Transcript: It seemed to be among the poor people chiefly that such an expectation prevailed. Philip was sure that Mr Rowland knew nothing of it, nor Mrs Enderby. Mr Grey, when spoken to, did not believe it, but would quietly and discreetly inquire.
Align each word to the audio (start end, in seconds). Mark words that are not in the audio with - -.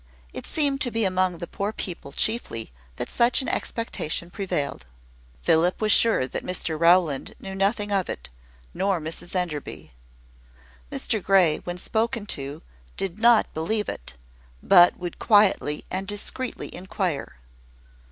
It 0.33 0.47
seemed 0.47 0.81
to 0.81 0.89
be 0.89 1.05
among 1.05 1.37
the 1.37 1.45
poor 1.45 1.71
people 1.71 2.11
chiefly 2.11 2.71
that 2.95 3.07
such 3.07 3.43
an 3.43 3.47
expectation 3.47 4.31
prevailed. 4.31 4.87
Philip 5.43 5.79
was 5.79 5.91
sure 5.91 6.25
that 6.25 6.43
Mr 6.43 6.75
Rowland 6.79 7.35
knew 7.39 7.53
nothing 7.53 7.91
of 7.91 8.09
it, 8.09 8.31
nor 8.73 8.99
Mrs 8.99 9.35
Enderby. 9.35 9.91
Mr 10.91 11.21
Grey, 11.23 11.59
when 11.65 11.77
spoken 11.77 12.25
to, 12.33 12.63
did 12.97 13.19
not 13.19 13.53
believe 13.53 13.87
it, 13.87 14.15
but 14.63 14.97
would 14.97 15.19
quietly 15.19 15.85
and 15.91 16.07
discreetly 16.07 16.73
inquire. 16.73 17.35